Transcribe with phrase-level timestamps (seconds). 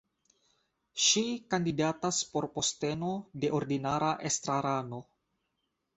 [1.07, 1.21] Ŝi
[1.53, 3.13] kandidatas por posteno
[3.45, 5.03] de ordinara estrarano.